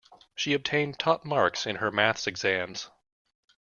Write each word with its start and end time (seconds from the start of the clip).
She 0.33 0.55
obtained 0.55 0.97
top 0.97 1.23
marks 1.25 1.67
in 1.67 1.75
her 1.75 1.91
maths 1.91 2.25
exams. 2.25 2.89